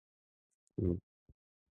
[0.77, 0.97] キウイ